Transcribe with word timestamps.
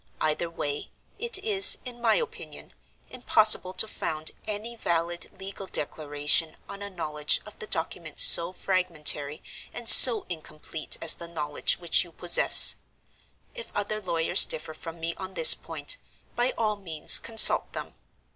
Either 0.19 0.49
way, 0.49 0.89
it 1.19 1.37
is, 1.37 1.77
in 1.85 2.01
my 2.01 2.15
opinion, 2.15 2.73
impossible 3.11 3.71
to 3.71 3.87
found 3.87 4.31
any 4.47 4.75
valid 4.75 5.29
legal 5.39 5.67
declaration 5.67 6.57
on 6.67 6.81
a 6.81 6.89
knowledge 6.89 7.39
of 7.45 7.59
the 7.59 7.67
document 7.67 8.19
so 8.19 8.51
fragmentary 8.51 9.43
and 9.71 9.87
so 9.87 10.25
incomplete 10.27 10.97
as 11.03 11.13
the 11.13 11.27
knowledge 11.27 11.77
which 11.77 12.03
you 12.03 12.11
possess. 12.11 12.77
If 13.53 13.71
other 13.75 14.01
lawyers 14.01 14.43
differ 14.43 14.73
from 14.73 14.99
me 14.99 15.13
on 15.17 15.35
this 15.35 15.53
point, 15.53 15.97
by 16.35 16.53
all 16.57 16.77
means 16.77 17.19
consult 17.19 17.71
them. 17.73 17.93